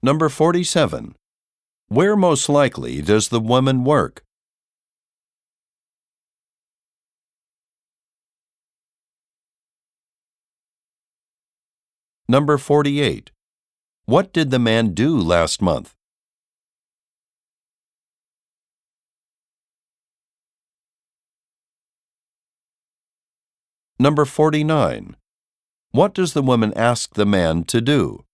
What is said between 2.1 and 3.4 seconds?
most likely does the